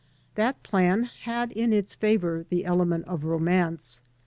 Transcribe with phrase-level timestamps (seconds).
[0.33, 4.01] That plan had in its favor the element of romance.